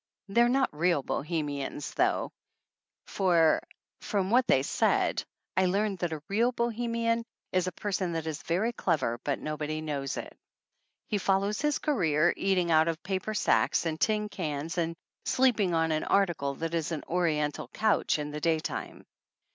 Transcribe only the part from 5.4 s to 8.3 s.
I learned that a real Bohemian is a person that